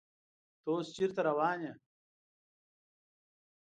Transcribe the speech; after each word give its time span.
ته 0.61 0.67
اوس 0.73 0.87
چیرته 0.95 1.21
روان 1.27 1.57
یې؟ 1.65 1.73